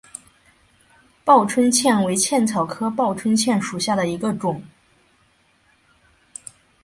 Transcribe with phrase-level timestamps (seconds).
[1.23, 4.63] 报春茜为茜草科报春茜属下的一个种。